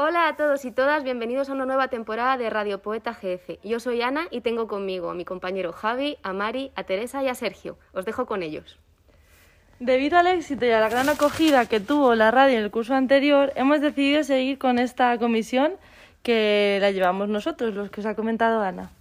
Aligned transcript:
Hola 0.00 0.28
a 0.28 0.36
todos 0.36 0.64
y 0.64 0.70
todas, 0.70 1.02
bienvenidos 1.02 1.50
a 1.50 1.54
una 1.54 1.66
nueva 1.66 1.88
temporada 1.88 2.36
de 2.36 2.48
Radio 2.50 2.80
Poeta 2.80 3.14
GF. 3.14 3.58
Yo 3.64 3.80
soy 3.80 4.00
Ana 4.00 4.28
y 4.30 4.42
tengo 4.42 4.68
conmigo 4.68 5.10
a 5.10 5.14
mi 5.14 5.24
compañero 5.24 5.72
Javi, 5.72 6.18
a 6.22 6.32
Mari, 6.32 6.70
a 6.76 6.84
Teresa 6.84 7.24
y 7.24 7.26
a 7.26 7.34
Sergio. 7.34 7.76
Os 7.92 8.04
dejo 8.04 8.24
con 8.24 8.44
ellos. 8.44 8.78
Debido 9.80 10.16
al 10.16 10.28
éxito 10.28 10.66
y 10.66 10.70
a 10.70 10.78
la 10.78 10.88
gran 10.88 11.08
acogida 11.08 11.66
que 11.66 11.80
tuvo 11.80 12.14
la 12.14 12.30
radio 12.30 12.58
en 12.58 12.62
el 12.62 12.70
curso 12.70 12.94
anterior, 12.94 13.52
hemos 13.56 13.80
decidido 13.80 14.22
seguir 14.22 14.58
con 14.58 14.78
esta 14.78 15.18
comisión 15.18 15.72
que 16.22 16.78
la 16.80 16.92
llevamos 16.92 17.28
nosotros, 17.28 17.74
los 17.74 17.90
que 17.90 18.00
os 18.00 18.06
ha 18.06 18.14
comentado 18.14 18.62
Ana. 18.62 18.92